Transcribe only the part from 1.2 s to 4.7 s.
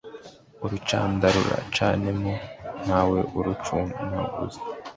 rucanemo ntawe urucunaguza